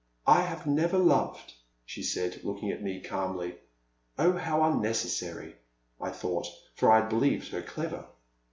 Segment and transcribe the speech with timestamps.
[0.25, 1.53] I have never loved,*'
[1.85, 3.59] she said, looking at me calmly.
[4.17, 5.57] Oh, how unnecessary!
[6.01, 8.07] I thought, for I had believed her clever.